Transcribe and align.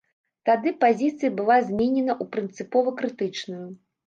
Тады 0.49 0.71
пазіцыя 0.83 1.31
была 1.41 1.57
зменена 1.67 2.13
ў 2.15 2.31
прынцыпова 2.37 2.97
крытычную. 3.05 3.63